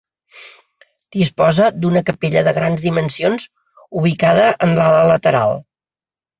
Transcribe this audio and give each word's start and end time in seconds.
Disposa 1.17 1.67
d'una 1.83 2.03
capella 2.09 2.43
de 2.49 2.55
grans 2.59 2.83
dimensions 2.87 3.47
ubicada 4.03 4.51
en 4.69 4.77
l'ala 4.83 5.07
lateral. 5.15 5.59